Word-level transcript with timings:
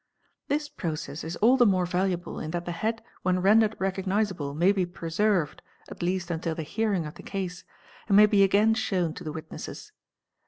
This 0.47 0.67
process 0.67 1.23
is 1.23 1.35
all 1.35 1.57
the 1.57 1.65
more 1.67 1.85
valuable 1.85 2.39
in 2.39 2.49
that 2.57 2.65
the 2.65 2.71
head 2.71 3.03
when 3.21 3.39
rendered 3.39 3.75
recognisable 3.77 4.55
may 4.55 4.71
be 4.71 4.83
preserved, 4.83 5.61
at 5.89 6.01
least 6.01 6.31
until 6.31 6.55
the 6.55 6.63
hearing 6.63 7.05
of 7.05 7.13
the 7.13 7.21
case, 7.21 7.63
and 8.07 8.17
may 8.17 8.25
be 8.25 8.41
again 8.41 8.73
shown 8.73 9.13
to 9.13 9.23
the 9.23 9.31
witnesses. 9.31 9.91